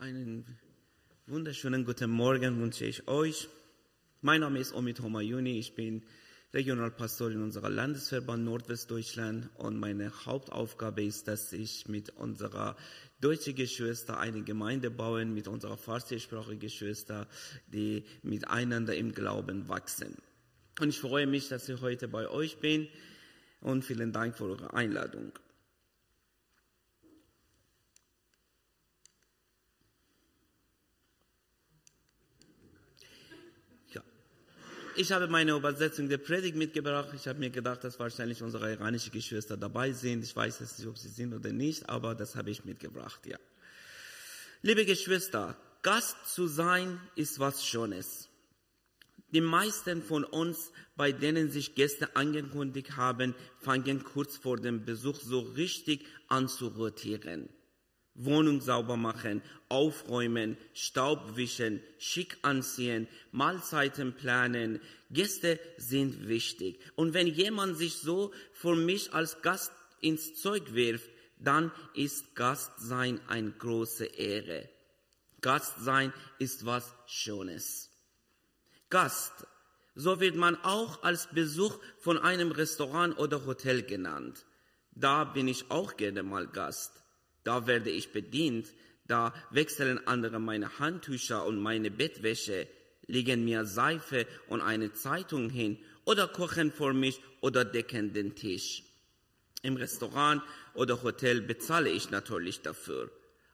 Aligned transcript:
Einen 0.00 0.44
wunderschönen 1.26 1.84
guten 1.84 2.08
Morgen 2.08 2.60
wünsche 2.60 2.84
ich 2.84 3.08
euch. 3.08 3.48
Mein 4.20 4.42
Name 4.42 4.60
ist 4.60 4.72
Omid 4.72 5.00
Homayuni. 5.00 5.58
Ich 5.58 5.74
bin 5.74 6.04
Regionalpastor 6.54 7.32
in 7.32 7.42
unserer 7.42 7.68
Landesverband 7.68 8.44
Nordwestdeutschland 8.44 9.50
und 9.56 9.76
meine 9.76 10.12
Hauptaufgabe 10.24 11.02
ist, 11.02 11.26
dass 11.26 11.52
ich 11.52 11.88
mit 11.88 12.10
unserer 12.10 12.76
deutschen 13.20 13.56
Geschwister 13.56 14.20
eine 14.20 14.42
Gemeinde 14.44 14.92
bauen, 14.92 15.34
mit 15.34 15.48
unserer 15.48 15.76
farsischsprachigen 15.76 16.60
Geschwister, 16.60 17.26
die 17.66 18.04
miteinander 18.22 18.94
im 18.94 19.10
Glauben 19.10 19.68
wachsen. 19.68 20.14
Und 20.78 20.90
ich 20.90 21.00
freue 21.00 21.26
mich, 21.26 21.48
dass 21.48 21.68
ich 21.68 21.80
heute 21.80 22.06
bei 22.06 22.28
euch 22.28 22.58
bin 22.58 22.86
und 23.62 23.84
vielen 23.84 24.12
Dank 24.12 24.36
für 24.36 24.44
eure 24.44 24.74
Einladung. 24.74 25.32
Ich 35.00 35.12
habe 35.12 35.28
meine 35.28 35.52
Übersetzung 35.52 36.08
der 36.08 36.18
Predigt 36.18 36.56
mitgebracht. 36.56 37.10
Ich 37.14 37.28
habe 37.28 37.38
mir 37.38 37.50
gedacht, 37.50 37.84
dass 37.84 38.00
wahrscheinlich 38.00 38.42
unsere 38.42 38.72
iranischen 38.72 39.12
Geschwister 39.12 39.56
dabei 39.56 39.92
sind. 39.92 40.24
Ich 40.24 40.34
weiß 40.34 40.58
jetzt 40.58 40.76
nicht, 40.80 40.88
ob 40.88 40.98
sie 40.98 41.08
sind 41.08 41.32
oder 41.32 41.52
nicht, 41.52 41.88
aber 41.88 42.16
das 42.16 42.34
habe 42.34 42.50
ich 42.50 42.64
mitgebracht, 42.64 43.24
ja. 43.24 43.38
Liebe 44.60 44.84
Geschwister, 44.84 45.56
Gast 45.82 46.16
zu 46.26 46.48
sein 46.48 47.00
ist 47.14 47.38
was 47.38 47.64
Schönes. 47.64 48.28
Die 49.32 49.40
meisten 49.40 50.02
von 50.02 50.24
uns, 50.24 50.72
bei 50.96 51.12
denen 51.12 51.48
sich 51.52 51.76
Gäste 51.76 52.16
angekündigt 52.16 52.96
haben, 52.96 53.36
fangen 53.60 54.02
kurz 54.02 54.36
vor 54.36 54.56
dem 54.56 54.84
Besuch 54.84 55.20
so 55.20 55.38
richtig 55.38 56.06
an 56.26 56.48
zu 56.48 56.66
rotieren. 56.66 57.48
Wohnung 58.18 58.60
sauber 58.60 58.96
machen, 58.96 59.42
aufräumen, 59.68 60.56
Staub 60.74 61.36
wischen, 61.36 61.80
schick 61.98 62.36
anziehen, 62.42 63.06
Mahlzeiten 63.30 64.14
planen. 64.14 64.80
Gäste 65.10 65.60
sind 65.76 66.26
wichtig. 66.26 66.80
Und 66.96 67.14
wenn 67.14 67.28
jemand 67.28 67.76
sich 67.76 67.96
so 67.96 68.32
für 68.52 68.74
mich 68.74 69.14
als 69.14 69.40
Gast 69.42 69.72
ins 70.00 70.34
Zeug 70.34 70.74
wirft, 70.74 71.08
dann 71.38 71.70
ist 71.94 72.34
Gastsein 72.34 73.20
eine 73.28 73.52
große 73.52 74.06
Ehre. 74.06 74.68
Gastsein 75.40 76.12
ist 76.40 76.66
was 76.66 76.92
Schönes. 77.06 77.90
Gast, 78.90 79.46
so 79.94 80.18
wird 80.18 80.34
man 80.34 80.56
auch 80.64 81.04
als 81.04 81.28
Besuch 81.28 81.78
von 81.98 82.18
einem 82.18 82.50
Restaurant 82.50 83.16
oder 83.18 83.46
Hotel 83.46 83.82
genannt. 83.82 84.44
Da 84.90 85.22
bin 85.22 85.46
ich 85.46 85.70
auch 85.70 85.96
gerne 85.96 86.24
mal 86.24 86.48
Gast 86.48 86.98
da 87.48 87.66
werde 87.66 87.88
ich 87.88 88.12
bedient, 88.12 88.66
da 89.06 89.32
wechseln 89.50 90.06
andere 90.06 90.38
meine 90.38 90.78
Handtücher 90.80 91.46
und 91.46 91.58
meine 91.58 91.90
Bettwäsche, 91.90 92.68
legen 93.06 93.42
mir 93.46 93.64
Seife 93.64 94.26
und 94.48 94.60
eine 94.60 94.92
Zeitung 94.92 95.48
hin 95.48 95.78
oder 96.04 96.28
kochen 96.28 96.70
für 96.70 96.92
mich 96.92 97.22
oder 97.40 97.64
decken 97.64 98.12
den 98.12 98.34
Tisch. 98.34 98.82
Im 99.62 99.76
Restaurant 99.76 100.42
oder 100.74 101.02
Hotel 101.02 101.40
bezahle 101.40 101.88
ich 101.88 102.10
natürlich 102.10 102.60
dafür. 102.60 103.10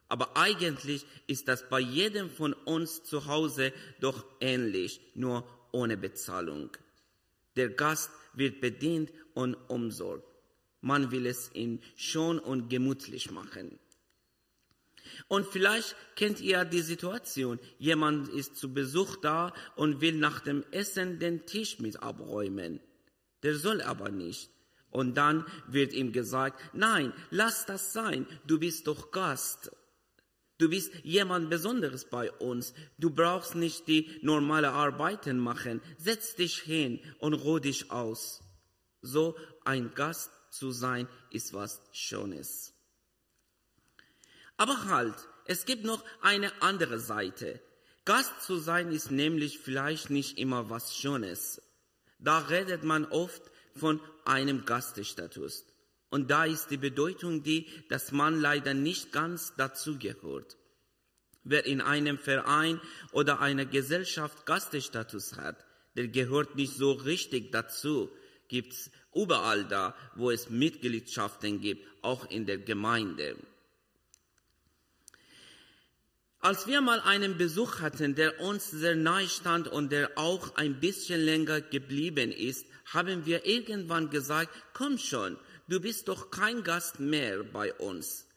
Aber 0.09 0.35
eigentlich 0.35 1.05
ist 1.27 1.47
das 1.47 1.69
bei 1.69 1.79
jedem 1.79 2.29
von 2.29 2.51
uns 2.51 3.01
zu 3.03 3.27
Hause 3.27 3.71
doch 4.01 4.25
ähnlich, 4.41 4.99
nur 5.13 5.47
ohne 5.71 5.95
Bezahlung. 5.95 6.69
Der 7.55 7.69
Gast 7.69 8.11
wird 8.33 8.59
bedient 8.59 9.09
und 9.33 9.55
umsorgt. 9.69 10.27
Man 10.81 11.11
will 11.11 11.27
es 11.27 11.49
ihm 11.53 11.79
schon 11.95 12.39
und 12.39 12.69
gemütlich 12.69 13.31
machen. 13.31 13.79
Und 15.27 15.47
vielleicht 15.47 15.95
kennt 16.15 16.41
ihr 16.41 16.65
die 16.65 16.81
Situation. 16.81 17.59
Jemand 17.77 18.29
ist 18.29 18.55
zu 18.57 18.73
Besuch 18.73 19.17
da 19.17 19.53
und 19.75 20.01
will 20.01 20.17
nach 20.17 20.39
dem 20.41 20.63
Essen 20.71 21.19
den 21.19 21.45
Tisch 21.45 21.79
mit 21.79 22.01
abräumen. 22.01 22.79
Der 23.43 23.55
soll 23.55 23.81
aber 23.81 24.09
nicht. 24.09 24.49
Und 24.91 25.15
dann 25.15 25.45
wird 25.67 25.93
ihm 25.93 26.13
gesagt, 26.13 26.61
nein, 26.73 27.11
lass 27.29 27.65
das 27.65 27.91
sein, 27.91 28.25
du 28.47 28.59
bist 28.59 28.87
doch 28.87 29.11
Gast. 29.11 29.71
Du 30.57 30.69
bist 30.69 30.93
jemand 31.03 31.49
Besonderes 31.49 32.05
bei 32.05 32.31
uns. 32.31 32.73
Du 32.97 33.09
brauchst 33.09 33.55
nicht 33.55 33.87
die 33.89 34.09
normale 34.21 34.71
Arbeiten 34.71 35.37
machen. 35.37 35.81
Setz 35.97 36.35
dich 36.35 36.61
hin 36.61 37.01
und 37.19 37.33
ruh 37.33 37.59
dich 37.59 37.91
aus. 37.91 38.41
So 39.01 39.35
ein 39.65 39.93
Gast 39.95 40.31
zu 40.51 40.71
sein, 40.71 41.09
ist 41.29 41.53
was 41.53 41.81
Schönes. 41.91 42.74
Aber 44.57 44.85
halt, 44.85 45.15
es 45.45 45.65
gibt 45.65 45.83
noch 45.83 46.03
eine 46.21 46.51
andere 46.61 46.99
Seite. 46.99 47.61
Gast 48.05 48.41
zu 48.41 48.57
sein 48.57 48.91
ist 48.91 49.11
nämlich 49.11 49.59
vielleicht 49.59 50.09
nicht 50.09 50.37
immer 50.37 50.69
was 50.69 50.95
Schönes. 50.95 51.61
Da 52.19 52.39
redet 52.39 52.83
man 52.83 53.05
oft 53.05 53.41
von 53.75 53.99
einem 54.25 54.65
Gastestatus. 54.65 55.65
Und 56.09 56.31
da 56.31 56.45
ist 56.45 56.69
die 56.71 56.77
Bedeutung 56.77 57.43
die, 57.43 57.67
dass 57.89 58.11
man 58.11 58.39
leider 58.39 58.73
nicht 58.73 59.11
ganz 59.11 59.53
dazugehört. 59.57 60.55
Wer 61.43 61.65
in 61.65 61.81
einem 61.81 62.17
Verein 62.17 62.79
oder 63.11 63.41
einer 63.41 63.65
Gesellschaft 63.65 64.45
Gastestatus 64.45 65.35
hat, 65.35 65.65
der 65.95 66.07
gehört 66.07 66.55
nicht 66.55 66.75
so 66.75 66.91
richtig 66.93 67.51
dazu. 67.51 68.09
Gibt's 68.47 68.89
überall 69.13 69.65
da, 69.65 69.95
wo 70.15 70.31
es 70.31 70.49
Mitgliedschaften 70.49 71.61
gibt, 71.61 71.85
auch 72.01 72.29
in 72.29 72.45
der 72.45 72.59
Gemeinde. 72.59 73.35
Als 76.45 76.67
wir 76.67 76.79
mal 76.79 76.99
einen 76.99 77.37
Besuch 77.39 77.81
hatten, 77.81 78.13
der 78.13 78.39
uns 78.39 78.69
sehr 78.69 78.95
nahe 78.95 79.27
stand 79.27 79.67
und 79.67 79.91
der 79.91 80.11
auch 80.15 80.55
ein 80.57 80.79
bisschen 80.79 81.19
länger 81.19 81.59
geblieben 81.59 82.31
ist, 82.31 82.67
haben 82.93 83.25
wir 83.25 83.47
irgendwann 83.47 84.11
gesagt, 84.11 84.51
komm 84.75 84.99
schon, 84.99 85.37
du 85.67 85.79
bist 85.79 86.07
doch 86.07 86.29
kein 86.29 86.61
Gast 86.61 86.99
mehr 86.99 87.41
bei 87.41 87.73
uns. 87.73 88.27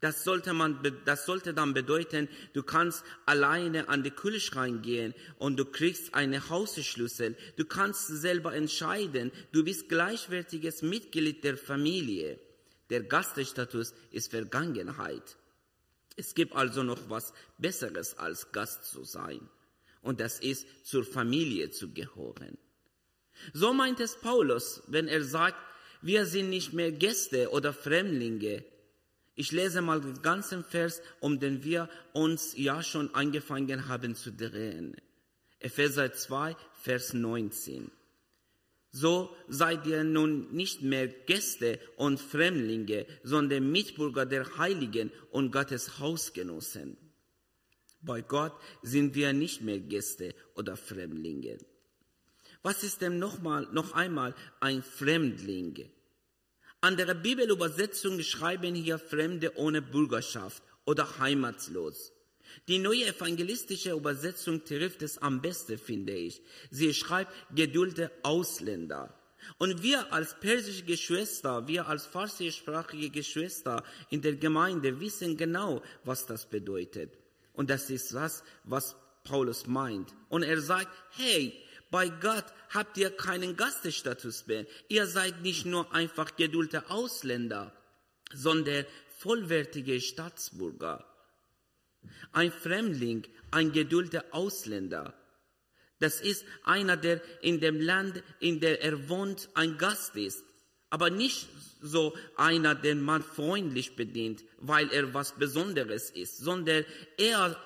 Das 0.00 0.24
sollte, 0.24 0.54
man, 0.54 0.78
das 1.04 1.26
sollte 1.26 1.52
dann 1.52 1.74
bedeuten, 1.74 2.30
du 2.54 2.62
kannst 2.62 3.04
alleine 3.26 3.90
an 3.90 4.02
die 4.04 4.10
Kühlschrank 4.10 4.82
gehen 4.82 5.12
und 5.36 5.58
du 5.58 5.66
kriegst 5.66 6.14
eine 6.14 6.48
Hausschlüssel. 6.48 7.36
Du 7.58 7.66
kannst 7.66 8.06
selber 8.06 8.54
entscheiden. 8.54 9.32
Du 9.52 9.64
bist 9.64 9.90
gleichwertiges 9.90 10.80
Mitglied 10.80 11.44
der 11.44 11.58
Familie. 11.58 12.40
Der 12.88 13.02
Gaststatus 13.02 13.92
ist 14.12 14.30
Vergangenheit. 14.30 15.36
Es 16.16 16.34
gibt 16.34 16.54
also 16.54 16.82
noch 16.82 17.08
was 17.08 17.32
Besseres 17.58 18.18
als 18.18 18.52
Gast 18.52 18.84
zu 18.84 19.04
sein. 19.04 19.40
Und 20.02 20.20
das 20.20 20.40
ist 20.40 20.66
zur 20.84 21.04
Familie 21.04 21.70
zu 21.70 21.92
gehören. 21.92 22.56
So 23.52 23.72
meint 23.72 24.00
es 24.00 24.16
Paulus, 24.16 24.82
wenn 24.86 25.08
er 25.08 25.22
sagt, 25.24 25.58
wir 26.02 26.26
sind 26.26 26.50
nicht 26.50 26.72
mehr 26.72 26.92
Gäste 26.92 27.50
oder 27.50 27.72
Fremdlinge. 27.72 28.64
Ich 29.34 29.52
lese 29.52 29.80
mal 29.80 30.00
den 30.00 30.20
ganzen 30.22 30.64
Vers, 30.64 31.02
um 31.20 31.38
den 31.38 31.62
wir 31.64 31.88
uns 32.12 32.54
ja 32.56 32.82
schon 32.82 33.14
angefangen 33.14 33.88
haben 33.88 34.14
zu 34.14 34.32
drehen. 34.32 34.96
Epheser 35.58 36.12
2, 36.12 36.56
Vers 36.82 37.12
19. 37.12 37.90
So 38.92 39.34
seid 39.48 39.86
ihr 39.86 40.02
nun 40.02 40.52
nicht 40.52 40.82
mehr 40.82 41.06
Gäste 41.06 41.78
und 41.96 42.20
Fremdlinge, 42.20 43.06
sondern 43.22 43.70
Mitbürger 43.70 44.26
der 44.26 44.58
Heiligen 44.58 45.12
und 45.30 45.52
Gottes 45.52 46.00
Hausgenossen. 46.00 46.96
Bei 48.02 48.20
Gott 48.22 48.54
sind 48.82 49.14
wir 49.14 49.32
nicht 49.32 49.60
mehr 49.60 49.78
Gäste 49.78 50.34
oder 50.54 50.76
Fremdlinge. 50.76 51.58
Was 52.62 52.82
ist 52.82 53.00
denn 53.00 53.18
noch, 53.18 53.40
mal, 53.40 53.68
noch 53.72 53.92
einmal 53.92 54.34
ein 54.58 54.82
Fremdling? 54.82 55.90
Andere 56.80 57.14
Bibelübersetzungen 57.14 58.24
schreiben 58.24 58.74
hier 58.74 58.98
Fremde 58.98 59.56
ohne 59.56 59.82
Bürgerschaft 59.82 60.62
oder 60.84 61.18
heimatlos. 61.18 62.12
Die 62.68 62.78
neue 62.78 63.06
evangelistische 63.06 63.92
Übersetzung 63.92 64.64
trifft 64.64 65.02
es 65.02 65.18
am 65.18 65.40
besten, 65.40 65.78
finde 65.78 66.12
ich. 66.12 66.42
Sie 66.70 66.92
schreibt 66.94 67.32
geduldete 67.54 68.10
Ausländer. 68.22 69.14
Und 69.58 69.82
wir 69.82 70.12
als 70.12 70.38
persische 70.38 70.84
Geschwister, 70.84 71.66
wir 71.66 71.88
als 71.88 72.06
farsischsprachige 72.06 73.10
Geschwister 73.10 73.82
in 74.10 74.20
der 74.20 74.36
Gemeinde 74.36 75.00
wissen 75.00 75.36
genau, 75.36 75.82
was 76.04 76.26
das 76.26 76.46
bedeutet. 76.46 77.18
Und 77.54 77.70
das 77.70 77.90
ist 77.90 78.12
das, 78.14 78.42
was 78.64 78.96
Paulus 79.24 79.66
meint. 79.66 80.14
Und 80.28 80.42
er 80.42 80.60
sagt, 80.60 80.90
hey, 81.10 81.54
bei 81.90 82.08
Gott 82.08 82.44
habt 82.70 82.96
ihr 82.98 83.10
keinen 83.10 83.56
Gastestatus 83.56 84.46
mehr. 84.46 84.66
Ihr 84.88 85.06
seid 85.06 85.42
nicht 85.42 85.66
nur 85.66 85.92
einfach 85.92 86.36
geduldete 86.36 86.88
Ausländer, 86.88 87.72
sondern 88.32 88.86
vollwertige 89.18 90.00
Staatsbürger. 90.00 91.04
Ein 92.32 92.52
Fremdling, 92.52 93.26
ein 93.50 93.72
geduldeter 93.72 94.24
Ausländer. 94.32 95.14
Das 95.98 96.20
ist 96.20 96.44
einer, 96.64 96.96
der 96.96 97.20
in 97.42 97.60
dem 97.60 97.80
Land, 97.80 98.22
in 98.40 98.60
dem 98.60 98.76
er 98.80 99.08
wohnt, 99.08 99.48
ein 99.54 99.76
Gast 99.76 100.16
ist. 100.16 100.44
Aber 100.88 101.10
nicht 101.10 101.48
so 101.80 102.16
einer, 102.36 102.74
den 102.74 103.00
man 103.02 103.22
freundlich 103.22 103.96
bedient, 103.96 104.42
weil 104.58 104.90
er 104.90 105.14
was 105.14 105.36
Besonderes 105.36 106.10
ist, 106.10 106.38
sondern 106.38 106.84
er, 107.16 107.56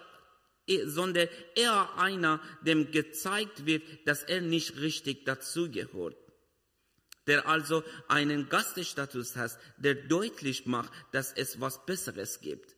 sondern 0.87 1.29
eher 1.55 1.97
einer, 1.97 2.41
dem 2.63 2.91
gezeigt 2.91 3.67
wird, 3.67 3.83
dass 4.07 4.25
er 4.25 4.41
nicht 4.41 4.77
richtig 4.79 5.25
dazugehört 5.25 6.17
der 7.27 7.47
also 7.47 7.83
einen 8.09 8.49
Gastestatus 8.49 9.37
hat, 9.37 9.59
der 9.79 9.95
deutlich 9.95 10.67
macht, 10.67 10.93
dass 11.13 11.33
es 11.33 11.61
was 11.61 11.85
Besseres 11.87 12.41
gibt. 12.41 12.75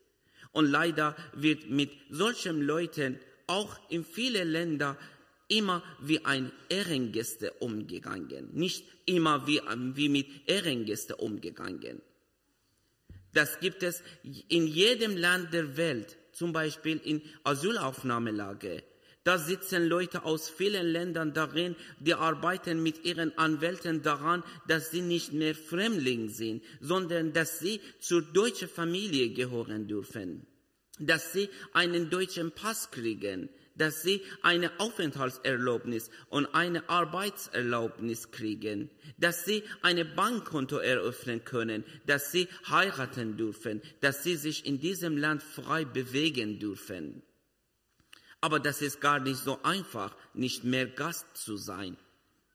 Und 0.51 0.65
leider 0.65 1.15
wird 1.33 1.69
mit 1.69 1.91
solchen 2.09 2.61
Leuten 2.61 3.19
auch 3.47 3.77
in 3.89 4.03
vielen 4.03 4.49
Ländern 4.49 4.97
immer 5.47 5.81
wie 6.01 6.25
ein 6.25 6.51
Ehrengäste 6.69 7.53
umgegangen, 7.53 8.49
nicht 8.53 8.85
immer 9.05 9.47
wie, 9.47 9.61
wie 9.95 10.09
mit 10.09 10.27
Ehrengäste 10.47 11.15
umgegangen. 11.15 12.01
Das 13.33 13.59
gibt 13.59 13.83
es 13.83 14.03
in 14.49 14.67
jedem 14.67 15.15
Land 15.15 15.53
der 15.53 15.77
Welt, 15.77 16.17
zum 16.31 16.53
Beispiel 16.53 16.99
in 17.03 17.21
Asylaufnahmelage. 17.43 18.83
Da 19.27 19.37
sitzen 19.37 19.89
Leute 19.89 20.23
aus 20.23 20.49
vielen 20.49 20.87
Ländern 20.87 21.33
darin, 21.33 21.75
die 21.99 22.13
arbeiten 22.13 22.81
mit 22.81 23.03
ihren 23.03 23.37
Anwälten 23.37 24.01
daran, 24.01 24.41
dass 24.69 24.89
sie 24.89 25.01
nicht 25.01 25.33
mehr 25.33 25.53
Fremdling 25.53 26.29
sind, 26.29 26.63
sondern 26.79 27.33
dass 27.33 27.59
sie 27.59 27.81
zur 27.99 28.21
deutschen 28.21 28.69
Familie 28.69 29.33
gehören 29.33 29.85
dürfen, 29.85 30.47
dass 30.97 31.33
sie 31.33 31.49
einen 31.73 32.09
deutschen 32.09 32.53
Pass 32.53 32.89
kriegen, 32.89 33.49
dass 33.75 34.01
sie 34.01 34.21
eine 34.43 34.71
Aufenthaltserlaubnis 34.79 36.09
und 36.29 36.45
eine 36.55 36.87
Arbeitserlaubnis 36.87 38.31
kriegen, 38.31 38.89
dass 39.17 39.43
sie 39.43 39.61
ein 39.81 40.09
Bankkonto 40.15 40.77
eröffnen 40.77 41.43
können, 41.43 41.83
dass 42.05 42.31
sie 42.31 42.47
heiraten 42.69 43.35
dürfen, 43.35 43.81
dass 43.99 44.23
sie 44.23 44.37
sich 44.37 44.65
in 44.65 44.79
diesem 44.79 45.17
Land 45.17 45.43
frei 45.43 45.83
bewegen 45.83 46.59
dürfen. 46.59 47.23
Aber 48.41 48.59
das 48.59 48.81
ist 48.81 49.01
gar 49.01 49.19
nicht 49.19 49.37
so 49.37 49.59
einfach, 49.63 50.15
nicht 50.33 50.63
mehr 50.63 50.87
Gast 50.87 51.25
zu 51.35 51.57
sein. 51.57 51.97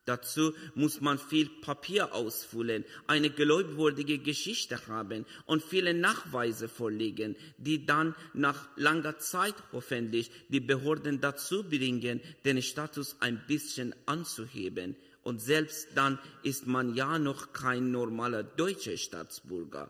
Dazu 0.04 0.52
muss 0.74 1.00
man 1.00 1.16
viel 1.16 1.48
Papier 1.48 2.12
ausfüllen, 2.12 2.84
eine 3.06 3.30
glaubwürdige 3.30 4.18
Geschichte 4.18 4.88
haben 4.88 5.24
und 5.46 5.62
viele 5.62 5.94
Nachweise 5.94 6.68
vorlegen, 6.68 7.36
die 7.56 7.86
dann 7.86 8.16
nach 8.34 8.68
langer 8.76 9.18
Zeit 9.18 9.54
hoffentlich 9.70 10.32
die 10.48 10.58
Behörden 10.58 11.20
dazu 11.20 11.62
bringen, 11.62 12.20
den 12.44 12.62
Status 12.62 13.16
ein 13.20 13.44
bisschen 13.46 13.94
anzuheben. 14.06 14.96
Und 15.22 15.40
selbst 15.40 15.90
dann 15.94 16.18
ist 16.42 16.66
man 16.66 16.94
ja 16.96 17.20
noch 17.20 17.52
kein 17.52 17.92
normaler 17.92 18.42
deutscher 18.42 18.96
Staatsbürger. 18.96 19.88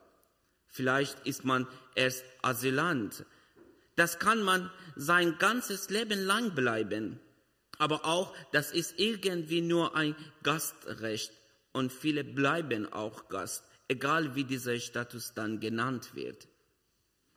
Vielleicht 0.68 1.26
ist 1.26 1.46
man 1.46 1.66
erst 1.94 2.24
Asylant, 2.42 3.24
das 3.96 4.18
kann 4.18 4.42
man 4.42 4.70
sein 4.96 5.36
ganzes 5.38 5.90
Leben 5.90 6.24
lang 6.24 6.54
bleiben. 6.54 7.20
Aber 7.78 8.04
auch, 8.04 8.34
das 8.52 8.72
ist 8.72 8.98
irgendwie 8.98 9.60
nur 9.60 9.96
ein 9.96 10.14
Gastrecht. 10.42 11.32
Und 11.72 11.92
viele 11.92 12.22
bleiben 12.22 12.92
auch 12.92 13.28
Gast, 13.28 13.64
egal 13.88 14.34
wie 14.34 14.44
dieser 14.44 14.78
Status 14.78 15.34
dann 15.34 15.58
genannt 15.58 16.14
wird. 16.14 16.48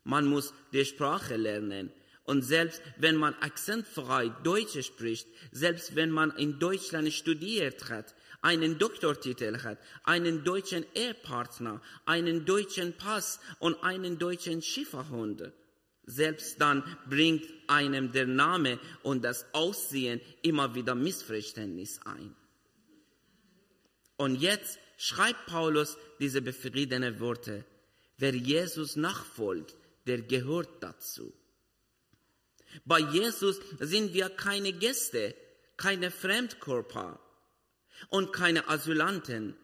Man 0.04 0.28
muss 0.28 0.54
die 0.72 0.86
Sprache 0.86 1.36
lernen. 1.36 1.92
Und 2.24 2.42
selbst 2.42 2.82
wenn 2.98 3.16
man 3.16 3.36
akzentfrei 3.36 4.30
Deutsch 4.44 4.84
spricht, 4.84 5.28
selbst 5.52 5.96
wenn 5.96 6.10
man 6.10 6.32
in 6.32 6.60
Deutschland 6.60 7.14
studiert 7.14 7.90
hat, 7.90 8.16
einen 8.42 8.78
Doktortitel 8.78 9.64
hat, 9.64 9.80
einen 10.04 10.44
deutschen 10.44 10.86
Ehepartner, 10.94 11.82
einen 12.06 12.46
deutschen 12.46 12.94
Pass 12.94 13.40
und 13.60 13.84
einen 13.84 14.18
deutschen 14.20 14.62
Schifferhund, 14.62 15.52
selbst 16.06 16.62
dann 16.62 16.84
bringt 17.10 17.46
einem 17.68 18.12
der 18.12 18.28
Name 18.28 18.80
und 19.04 19.24
das 19.24 19.46
Aussehen 19.54 20.22
immer 20.42 20.76
wieder 20.76 20.96
Missverständnis 20.96 22.00
ein. 22.06 22.36
Und 24.18 24.36
jetzt 24.36 24.80
schreibt 24.98 25.46
Paulus 25.48 25.98
diese 26.20 26.42
befriedenen 26.42 27.20
Worte. 27.20 27.66
Wer 28.18 28.34
Jesus 28.34 28.96
nachfolgt, 28.96 29.76
der 30.08 30.22
gehört 30.22 30.82
dazu. 30.82 31.34
Bei 32.86 33.00
Jesus 33.00 33.60
sind 33.80 34.14
wir 34.14 34.30
keine 34.30 34.74
Gäste, 34.74 35.36
keine 35.78 36.12
Fremdkörper 36.12 37.20
und 38.10 38.32
keine 38.32 38.70
Asylanten, 38.70 39.56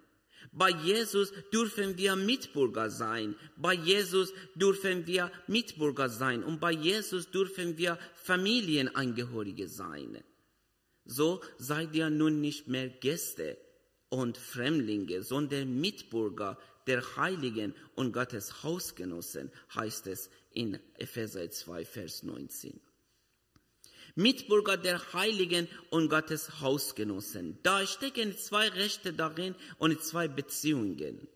bei 0.51 0.69
Jesus 0.69 1.31
dürfen 1.53 1.97
wir 1.97 2.15
Mitbürger 2.15 2.89
sein. 2.89 3.35
Bei 3.57 3.73
Jesus 3.73 4.33
dürfen 4.55 5.07
wir 5.07 5.31
Mitbürger 5.47 6.09
sein. 6.09 6.43
Und 6.43 6.59
bei 6.59 6.71
Jesus 6.71 7.31
dürfen 7.31 7.77
wir 7.77 7.97
Familienangehörige 8.15 9.67
sein. 9.67 10.23
So 11.05 11.41
seid 11.57 11.95
ihr 11.95 12.09
nun 12.09 12.41
nicht 12.41 12.67
mehr 12.67 12.89
Gäste 12.89 13.57
und 14.09 14.37
Fremdlinge, 14.37 15.23
sondern 15.23 15.79
Mitbürger 15.79 16.57
der 16.87 17.15
Heiligen 17.15 17.73
und 17.95 18.11
Gottes 18.11 18.63
Hausgenossen, 18.63 19.51
heißt 19.75 20.07
es 20.07 20.29
in 20.51 20.79
Epheser 20.97 21.49
2, 21.49 21.85
Vers 21.85 22.23
19. 22.23 22.79
Mitbürger 24.15 24.77
der 24.77 25.13
Heiligen 25.13 25.67
und 25.89 26.09
Gottes 26.09 26.61
Hausgenossen. 26.61 27.59
Da 27.63 27.85
stecken 27.85 28.37
zwei 28.37 28.67
Rechte 28.69 29.13
darin 29.13 29.55
und 29.77 30.01
zwei 30.03 30.27
Beziehungen. 30.27 31.27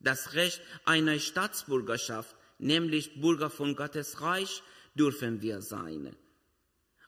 Das 0.00 0.34
Recht 0.34 0.60
einer 0.84 1.18
Staatsbürgerschaft, 1.18 2.34
nämlich 2.58 3.20
Bürger 3.20 3.50
von 3.50 3.76
Gottes 3.76 4.20
Reich, 4.20 4.62
dürfen 4.94 5.42
wir 5.42 5.62
sein. 5.62 6.14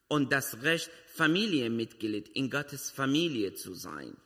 Und 0.08 0.32
das 0.32 0.62
Recht, 0.62 0.90
Familienmitglied 1.14 2.28
in 2.28 2.50
Gottes 2.50 2.90
Familie 2.90 3.54
zu 3.54 3.75
sein. 3.75 4.16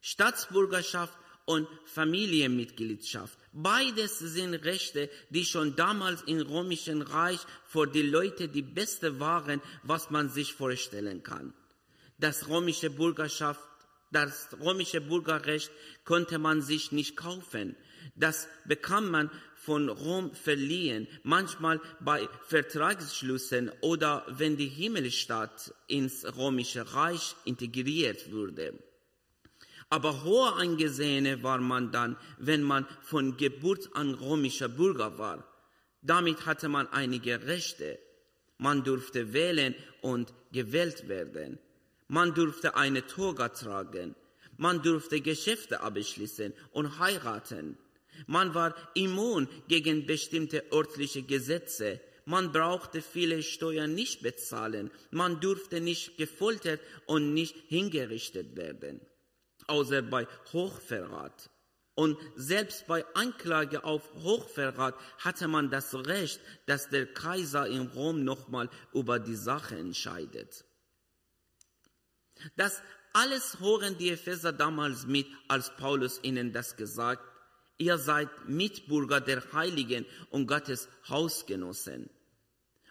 Staatsbürgerschaft 0.00 1.16
und 1.44 1.66
Familienmitgliedschaft. 1.86 3.38
Beides 3.52 4.18
sind 4.18 4.54
Rechte, 4.54 5.10
die 5.30 5.44
schon 5.44 5.76
damals 5.76 6.22
im 6.22 6.40
römischen 6.40 7.02
Reich 7.02 7.40
für 7.66 7.86
die 7.86 8.02
Leute 8.02 8.48
die 8.48 8.62
beste 8.62 9.20
waren, 9.20 9.60
was 9.82 10.10
man 10.10 10.28
sich 10.28 10.54
vorstellen 10.54 11.22
kann. 11.22 11.52
Das 12.18 12.48
römische 12.48 12.90
Bürgerschaft, 12.90 13.60
das 14.10 14.48
römische 14.60 15.00
Bürgerrecht 15.00 15.70
konnte 16.04 16.38
man 16.38 16.62
sich 16.62 16.92
nicht 16.92 17.16
kaufen. 17.16 17.76
Das 18.14 18.48
bekam 18.64 19.10
man 19.10 19.30
von 19.54 19.88
Rom 19.88 20.34
verliehen, 20.34 21.06
manchmal 21.22 21.80
bei 22.00 22.28
Vertragsschlüssen 22.48 23.70
oder 23.80 24.24
wenn 24.28 24.56
die 24.56 24.68
Himmelstadt 24.68 25.72
ins 25.86 26.24
römische 26.36 26.94
Reich 26.94 27.36
integriert 27.44 28.32
wurde. 28.32 28.74
Aber 29.96 30.24
hoher 30.24 30.56
angesehene 30.56 31.42
war 31.42 31.58
man 31.58 31.92
dann, 31.92 32.16
wenn 32.38 32.62
man 32.62 32.86
von 33.02 33.36
Geburt 33.36 33.90
an 33.92 34.14
römischer 34.14 34.70
Bürger 34.70 35.18
war. 35.18 35.46
Damit 36.00 36.46
hatte 36.46 36.70
man 36.70 36.86
einige 36.88 37.46
Rechte. 37.46 37.98
Man 38.56 38.84
durfte 38.84 39.34
wählen 39.34 39.74
und 40.00 40.32
gewählt 40.50 41.08
werden. 41.08 41.58
Man 42.08 42.32
durfte 42.32 42.74
eine 42.74 43.06
Toga 43.06 43.50
tragen. 43.50 44.14
Man 44.56 44.80
durfte 44.80 45.20
Geschäfte 45.20 45.82
abschließen 45.82 46.54
und 46.70 46.98
heiraten. 46.98 47.76
Man 48.26 48.54
war 48.54 48.74
immun 48.94 49.46
gegen 49.68 50.06
bestimmte 50.06 50.64
örtliche 50.72 51.22
Gesetze. 51.22 52.00
Man 52.24 52.50
brauchte 52.50 53.02
viele 53.02 53.42
Steuern 53.42 53.94
nicht 53.94 54.22
bezahlen. 54.22 54.90
Man 55.10 55.38
durfte 55.42 55.82
nicht 55.82 56.16
gefoltert 56.16 56.80
und 57.04 57.34
nicht 57.34 57.56
hingerichtet 57.68 58.56
werden 58.56 59.02
außer 59.72 60.02
bei 60.02 60.28
Hochverrat. 60.52 61.50
Und 61.94 62.18
selbst 62.36 62.86
bei 62.86 63.04
Anklage 63.14 63.84
auf 63.84 64.02
Hochverrat 64.22 64.94
hatte 65.18 65.48
man 65.48 65.70
das 65.70 65.94
Recht, 65.94 66.40
dass 66.66 66.88
der 66.88 67.06
Kaiser 67.06 67.66
in 67.66 67.88
Rom 67.88 68.24
nochmal 68.24 68.70
über 68.92 69.18
die 69.18 69.34
Sache 69.34 69.76
entscheidet. 69.76 70.64
Das 72.56 72.82
alles 73.12 73.60
hören 73.60 73.98
die 73.98 74.10
Epheser 74.10 74.52
damals 74.52 75.06
mit, 75.06 75.26
als 75.48 75.76
Paulus 75.76 76.18
ihnen 76.22 76.52
das 76.52 76.76
gesagt. 76.76 77.22
Ihr 77.76 77.98
seid 77.98 78.30
Mitbürger 78.48 79.20
der 79.20 79.42
Heiligen 79.52 80.06
und 80.30 80.46
Gottes 80.46 80.88
Hausgenossen. 81.08 82.08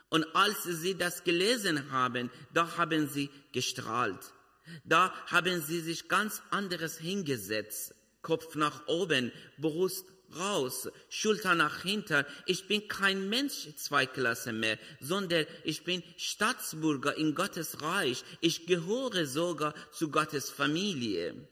Und 0.10 0.26
als 0.36 0.64
sie 0.64 0.96
das 0.96 1.24
gelesen 1.24 1.92
haben, 1.92 2.30
da 2.54 2.78
haben 2.78 3.08
sie 3.08 3.30
gestrahlt 3.52 4.32
da 4.84 5.14
haben 5.28 5.62
sie 5.62 5.80
sich 5.80 6.08
ganz 6.08 6.42
anderes 6.50 6.98
hingesetzt. 6.98 7.96
Kopf 8.22 8.56
nach 8.56 8.88
oben, 8.88 9.32
Brust 9.58 10.06
raus, 10.38 10.90
Schulter 11.10 11.56
nach 11.56 11.82
hinten. 11.82 12.26
Ich 12.46 12.68
bin 12.68 12.88
kein 12.88 13.30
Mensch 13.30 13.76
zwei 13.76 14.06
Klasse 14.06 14.54
mehr, 14.54 14.78
sondern 15.00 15.46
ich 15.64 15.84
bin 15.84 16.04
Staatsbürger 16.18 17.18
in 17.18 17.36
Gottes 17.36 17.82
Reich. 17.82 18.24
Ich 18.40 18.66
gehöre 18.66 19.26
sogar 19.26 19.74
zu 19.92 20.10
Gottes 20.10 20.50
Familie. 20.50 21.48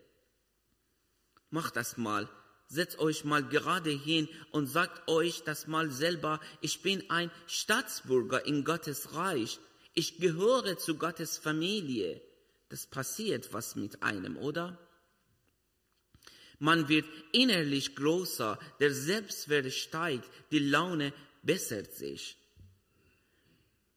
Macht 1.50 1.76
das 1.76 1.98
mal. 1.98 2.30
Setzt 2.68 3.00
euch 3.00 3.24
mal 3.24 3.44
gerade 3.44 3.90
hin 3.90 4.30
und 4.52 4.68
sagt 4.68 5.10
euch 5.10 5.44
das 5.44 5.66
mal 5.66 5.90
selber. 5.90 6.40
Ich 6.62 6.84
bin 6.84 7.10
ein 7.10 7.32
Staatsbürger 7.48 8.46
in 8.46 8.64
Gottes 8.64 9.16
Reich. 9.16 9.60
Ich 9.96 10.20
gehöre 10.20 10.78
zu 10.78 10.96
Gottes 10.96 11.40
Familie. 11.40 12.22
Das 12.70 12.86
passiert 12.86 13.52
was 13.54 13.76
mit 13.76 14.02
einem, 14.04 14.38
oder? 14.38 14.78
Man 16.60 16.90
wird 16.90 17.06
innerlich 17.32 17.96
größer, 17.96 18.60
der 18.80 18.94
Selbstwert 18.94 19.72
steigt, 19.72 20.30
die 20.52 20.60
Laune 20.60 21.14
bessert 21.42 21.94
sich. 21.94 22.38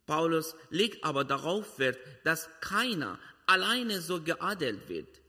Paulus 0.06 0.54
legt 0.70 1.04
aber 1.04 1.24
darauf 1.24 1.78
Wert, 1.78 1.98
dass 2.24 2.48
keiner 2.60 3.18
alleine 3.46 4.00
so 4.00 4.22
geadelt 4.22 4.88
wird. 4.88 5.20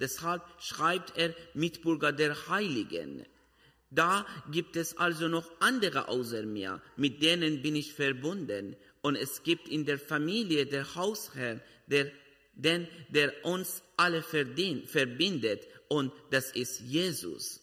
Deshalb 0.00 0.42
schreibt 0.58 1.16
er 1.16 1.34
Mitbürger 1.54 2.12
der 2.12 2.48
Heiligen. 2.48 3.24
Da 3.90 4.26
gibt 4.50 4.76
es 4.76 4.96
also 4.96 5.28
noch 5.28 5.50
andere 5.60 6.08
außer 6.08 6.42
mir, 6.44 6.80
mit 6.96 7.22
denen 7.22 7.62
bin 7.62 7.76
ich 7.76 7.92
verbunden. 7.92 8.74
Und 9.02 9.16
es 9.16 9.42
gibt 9.42 9.68
in 9.68 9.84
der 9.84 9.98
Familie 9.98 10.64
der 10.66 10.94
Hausherr, 10.94 11.60
der, 11.86 12.10
den, 12.52 12.88
der 13.08 13.44
uns 13.44 13.82
alle 13.96 14.22
verdient, 14.22 14.88
verbindet, 14.88 15.66
und 15.88 16.12
das 16.30 16.52
ist 16.52 16.80
Jesus. 16.80 17.60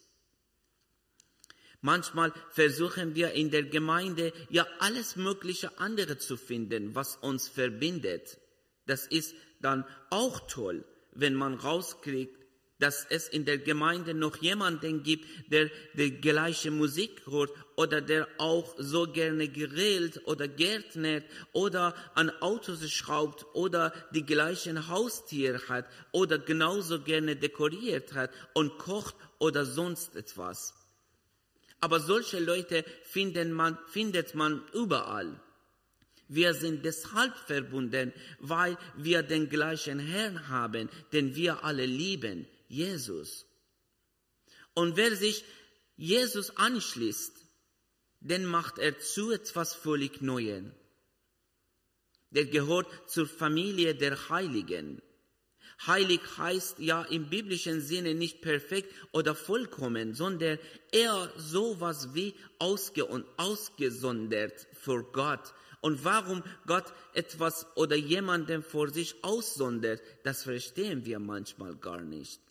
Manchmal 1.81 2.33
versuchen 2.51 3.15
wir 3.15 3.31
in 3.31 3.49
der 3.49 3.63
Gemeinde 3.63 4.33
ja 4.49 4.67
alles 4.79 5.15
mögliche 5.15 5.79
andere 5.79 6.17
zu 6.17 6.37
finden, 6.37 6.93
was 6.93 7.15
uns 7.15 7.47
verbindet. 7.47 8.37
Das 8.85 9.07
ist 9.07 9.33
dann 9.61 9.85
auch 10.09 10.41
toll, 10.47 10.85
wenn 11.13 11.35
man 11.35 11.55
rauskriegt, 11.55 12.35
dass 12.79 13.05
es 13.09 13.27
in 13.27 13.45
der 13.45 13.57
Gemeinde 13.57 14.13
noch 14.13 14.37
jemanden 14.37 15.03
gibt, 15.03 15.25
der 15.51 15.69
die 15.93 16.21
gleiche 16.21 16.71
Musik 16.71 17.21
hört 17.25 17.51
oder 17.79 18.01
der 18.01 18.27
auch 18.39 18.75
so 18.77 19.07
gerne 19.07 19.47
grillt 19.47 20.27
oder 20.27 20.49
gärtnert 20.49 21.23
oder 21.53 21.95
an 22.13 22.29
Autos 22.41 22.81
schraubt 22.91 23.45
oder 23.53 23.93
die 24.13 24.25
gleichen 24.25 24.89
Haustiere 24.89 25.61
hat 25.69 25.85
oder 26.11 26.39
genauso 26.39 26.99
gerne 26.99 27.37
dekoriert 27.37 28.11
hat 28.11 28.31
und 28.53 28.77
kocht 28.79 29.15
oder 29.37 29.63
sonst 29.63 30.17
etwas. 30.17 30.73
Aber 31.79 32.01
solche 32.01 32.39
Leute 32.39 32.83
man, 33.47 33.77
findet 33.87 34.35
man 34.35 34.61
überall. 34.73 35.39
Wir 36.27 36.53
sind 36.55 36.83
deshalb 36.83 37.33
verbunden, 37.37 38.11
weil 38.39 38.77
wir 38.97 39.23
den 39.23 39.47
gleichen 39.47 39.99
Herrn 39.99 40.49
haben, 40.49 40.89
den 41.13 41.33
wir 41.33 41.63
alle 41.63 41.85
lieben, 41.85 42.45
Jesus. 42.67 43.45
Und 44.73 44.97
wer 44.97 45.15
sich 45.15 45.45
Jesus 45.95 46.57
anschließt, 46.57 47.38
den 48.19 48.45
macht 48.45 48.77
er 48.77 48.99
zu 48.99 49.31
etwas 49.31 49.73
völlig 49.73 50.21
Neuem. 50.21 50.71
Der 52.31 52.45
gehört 52.45 52.87
zur 53.09 53.27
Familie 53.27 53.95
der 53.95 54.29
Heiligen. 54.29 55.01
Heilig 55.87 56.19
heißt 56.37 56.79
ja 56.79 57.03
im 57.03 57.29
biblischen 57.29 57.81
Sinne 57.81 58.13
nicht 58.13 58.41
perfekt 58.41 58.93
oder 59.13 59.33
vollkommen, 59.33 60.13
sondern 60.13 60.59
eher 60.91 61.31
sowas 61.37 62.13
wie 62.13 62.35
ausge 62.59 63.05
und 63.05 63.25
ausgesondert 63.37 64.67
für 64.73 65.03
Gott. 65.03 65.53
Und 65.81 66.03
warum 66.03 66.43
Gott 66.65 66.93
etwas 67.13 67.65
oder 67.77 67.95
jemanden 67.95 68.61
vor 68.61 68.89
sich 68.89 69.23
aussondert, 69.23 70.01
das 70.23 70.43
verstehen 70.43 71.05
wir 71.05 71.19
manchmal 71.19 71.77
gar 71.77 72.01
nicht. 72.01 72.41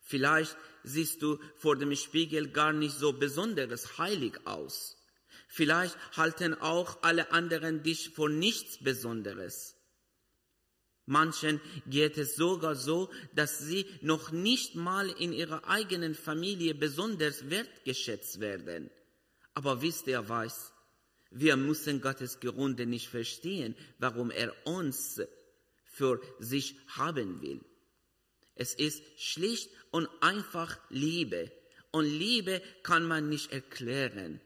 Vielleicht 0.00 0.56
siehst 0.84 1.22
du 1.22 1.38
vor 1.56 1.76
dem 1.76 1.94
Spiegel 1.94 2.48
gar 2.50 2.72
nicht 2.72 2.96
so 2.96 3.12
besonderes 3.12 3.98
heilig 3.98 4.46
aus. 4.46 4.96
Vielleicht 5.48 5.96
halten 6.16 6.54
auch 6.54 7.02
alle 7.02 7.30
anderen 7.32 7.82
dich 7.82 8.10
vor 8.10 8.28
nichts 8.28 8.78
Besonderes. 8.82 9.76
Manchen 11.04 11.60
geht 11.86 12.16
es 12.16 12.36
sogar 12.36 12.76
so, 12.76 13.10
dass 13.34 13.58
sie 13.58 13.86
noch 14.00 14.30
nicht 14.30 14.76
mal 14.76 15.10
in 15.10 15.32
ihrer 15.32 15.68
eigenen 15.68 16.14
Familie 16.14 16.74
besonders 16.74 17.50
wertgeschätzt 17.50 18.40
werden. 18.40 18.90
Aber 19.54 19.82
wisst 19.82 20.06
ihr 20.06 20.28
was? 20.28 20.72
Wir 21.30 21.56
müssen 21.56 22.00
Gottes 22.00 22.40
Gründe 22.40 22.86
nicht 22.86 23.08
verstehen, 23.08 23.74
warum 23.98 24.30
er 24.30 24.54
uns 24.66 25.20
für 25.84 26.20
sich 26.38 26.76
haben 26.88 27.40
will. 27.42 27.60
Es 28.62 28.74
ist 28.74 29.02
schlicht 29.16 29.70
und 29.90 30.08
einfach 30.20 30.78
Liebe. 30.88 31.50
Und 31.90 32.04
Liebe 32.04 32.62
kann 32.84 33.04
man 33.04 33.28
nicht 33.28 33.50
erklären. 33.50 34.40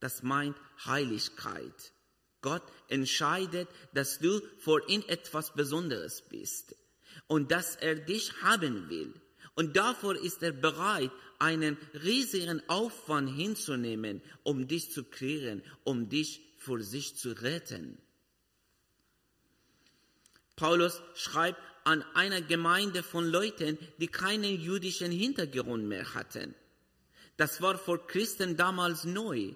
Das 0.00 0.22
meint 0.22 0.54
Heiligkeit. 0.84 1.92
Gott 2.42 2.62
entscheidet, 2.88 3.70
dass 3.94 4.18
du 4.18 4.42
vor 4.58 4.86
ihm 4.86 5.02
etwas 5.06 5.54
Besonderes 5.54 6.20
bist 6.28 6.76
und 7.26 7.50
dass 7.50 7.76
er 7.76 7.94
dich 7.94 8.42
haben 8.42 8.90
will. 8.90 9.14
Und 9.54 9.76
davor 9.76 10.14
ist 10.14 10.42
er 10.42 10.52
bereit, 10.52 11.10
einen 11.38 11.78
riesigen 12.04 12.60
Aufwand 12.68 13.34
hinzunehmen, 13.34 14.20
um 14.42 14.68
dich 14.68 14.90
zu 14.90 15.04
kreieren, 15.04 15.62
um 15.84 16.10
dich 16.10 16.42
vor 16.58 16.82
sich 16.82 17.16
zu 17.16 17.32
retten. 17.32 17.96
Paulus 20.54 21.00
schreibt 21.14 21.58
an 21.84 22.04
einer 22.14 22.40
Gemeinde 22.40 23.02
von 23.02 23.26
Leuten, 23.26 23.78
die 23.98 24.08
keinen 24.08 24.60
jüdischen 24.60 25.10
Hintergrund 25.10 25.84
mehr 25.86 26.14
hatten. 26.14 26.54
Das 27.36 27.60
war 27.60 27.78
vor 27.78 28.06
Christen 28.06 28.56
damals 28.56 29.04
neu. 29.04 29.54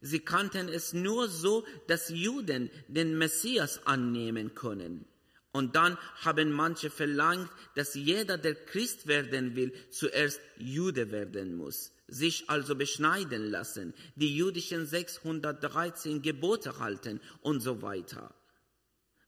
Sie 0.00 0.20
kannten 0.20 0.68
es 0.68 0.92
nur 0.92 1.28
so, 1.28 1.64
dass 1.86 2.08
Juden 2.08 2.70
den 2.88 3.16
Messias 3.18 3.86
annehmen 3.86 4.54
können. 4.54 5.06
Und 5.52 5.76
dann 5.76 5.96
haben 6.16 6.50
manche 6.50 6.90
verlangt, 6.90 7.48
dass 7.76 7.94
jeder, 7.94 8.38
der 8.38 8.54
Christ 8.54 9.06
werden 9.06 9.54
will, 9.54 9.72
zuerst 9.90 10.40
Jude 10.58 11.12
werden 11.12 11.54
muss, 11.56 11.92
sich 12.08 12.50
also 12.50 12.74
beschneiden 12.74 13.50
lassen, 13.50 13.94
die 14.16 14.36
jüdischen 14.36 14.84
613 14.84 16.22
Gebote 16.22 16.80
halten 16.80 17.20
und 17.40 17.60
so 17.60 17.82
weiter 17.82 18.34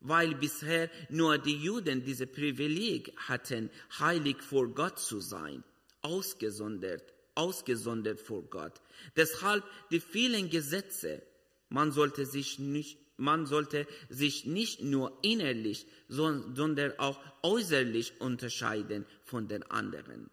weil 0.01 0.35
bisher 0.35 0.91
nur 1.09 1.39
die 1.39 1.57
Juden 1.57 2.05
diese 2.05 2.27
Privileg 2.27 3.13
hatten, 3.17 3.71
heilig 3.99 4.43
vor 4.43 4.69
Gott 4.69 4.99
zu 4.99 5.21
sein, 5.21 5.65
ausgesondert, 6.03 7.15
ausgesondert 7.35 8.21
vor 8.21 8.43
Gott. 8.43 8.81
Deshalb 9.17 9.65
die 9.91 10.01
vielen 10.01 10.51
Gesetze, 10.51 11.23
man 11.69 11.93
sollte 11.93 12.27
sich 12.27 12.59
nicht, 12.59 12.99
man 13.17 13.47
sollte 13.47 13.87
sich 14.09 14.45
nicht 14.45 14.83
nur 14.83 15.19
innerlich, 15.23 15.87
sondern 16.09 16.99
auch 16.99 17.19
äußerlich 17.43 18.21
unterscheiden 18.21 19.07
von 19.25 19.49
den 19.49 19.63
anderen. 19.71 20.31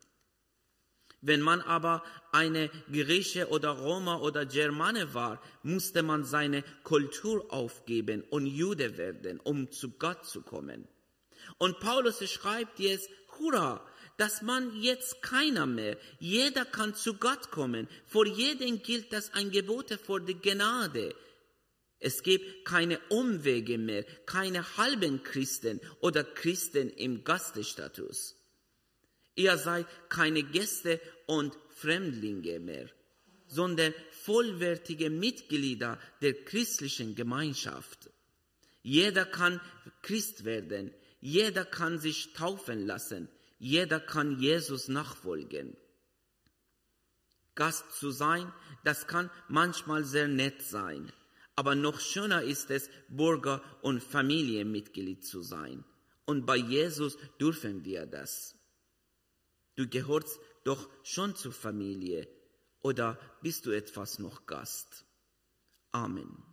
Wenn 1.26 1.40
man 1.40 1.62
aber 1.62 2.04
eine 2.34 2.70
Grieche 2.92 3.48
oder 3.48 3.70
Roma 3.70 4.18
oder 4.18 4.46
Germane 4.46 5.14
war, 5.14 5.42
musste 5.64 6.04
man 6.04 6.26
seine 6.26 6.64
Kultur 6.84 7.46
aufgeben 7.48 8.26
und 8.30 8.46
Jude 8.46 8.98
werden, 8.98 9.40
um 9.40 9.72
zu 9.72 9.92
Gott 9.92 10.26
zu 10.26 10.42
kommen. 10.42 10.86
Und 11.58 11.80
Paulus 11.80 12.30
schreibt 12.30 12.78
jetzt, 12.80 13.10
hurra, 13.40 13.88
dass 14.18 14.42
man 14.42 14.76
jetzt 14.82 15.22
keiner 15.22 15.66
mehr, 15.66 15.98
jeder 16.20 16.66
kann 16.66 16.94
zu 16.94 17.14
Gott 17.14 17.52
kommen. 17.52 17.88
Vor 18.06 18.28
jedem 18.28 18.84
gilt 18.84 19.14
das 19.14 19.34
ein 19.34 19.50
Gebote 19.50 19.98
vor 19.98 20.20
der 20.20 20.36
Gnade. 20.36 21.16
Es 22.00 22.22
gibt 22.22 22.66
keine 22.66 23.00
Umwege 23.08 23.78
mehr, 23.78 24.04
keine 24.26 24.76
halben 24.76 25.24
Christen 25.24 25.80
oder 26.02 26.26
Christen 26.26 26.90
im 26.90 27.24
Gastestatus. 27.24 28.43
Ihr 29.36 29.58
seid 29.58 29.88
keine 30.10 30.44
Gäste 30.44 31.00
und 31.26 31.58
Fremdlinge 31.70 32.60
mehr, 32.60 32.90
sondern 33.48 33.94
vollwertige 34.12 35.10
Mitglieder 35.10 36.00
der 36.22 36.34
christlichen 36.46 37.16
Gemeinschaft. 37.16 38.10
Jeder 38.84 39.26
kann 39.26 39.62
Christ 40.02 40.46
werden, 40.46 40.92
jeder 41.20 41.66
kann 41.66 42.00
sich 42.00 42.34
taufen 42.34 42.86
lassen, 42.86 43.30
jeder 43.58 44.00
kann 44.00 44.40
Jesus 44.40 44.88
nachfolgen. 44.88 45.78
Gast 47.56 47.94
zu 47.94 48.12
sein, 48.12 48.52
das 48.84 49.08
kann 49.08 49.30
manchmal 49.48 50.04
sehr 50.04 50.28
nett 50.28 50.62
sein, 50.64 51.12
aber 51.56 51.76
noch 51.76 52.00
schöner 52.00 52.42
ist 52.42 52.72
es, 52.72 52.90
Bürger 53.10 53.64
und 53.82 54.04
Familienmitglied 54.04 55.24
zu 55.24 55.42
sein. 55.44 55.84
Und 56.26 56.46
bei 56.46 56.58
Jesus 56.58 57.18
dürfen 57.40 57.86
wir 57.86 58.06
das. 58.06 58.53
Du 59.76 59.88
gehörst 59.88 60.40
doch 60.64 60.90
schon 61.04 61.36
zur 61.36 61.52
Familie 61.52 62.28
oder 62.82 63.18
bist 63.42 63.66
du 63.66 63.72
etwas 63.72 64.20
noch 64.20 64.46
Gast? 64.46 65.06
Amen. 65.92 66.53